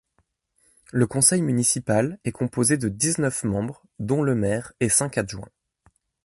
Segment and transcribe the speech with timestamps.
[0.91, 5.51] Le conseil municipal est composé de dix-neuf membres dont le maire et cinq adjoints.